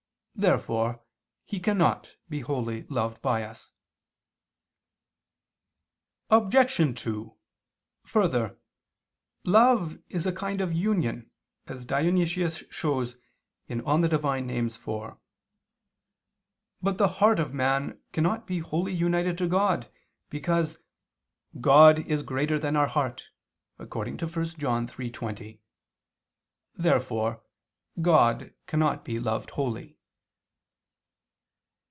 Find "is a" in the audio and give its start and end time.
10.09-10.31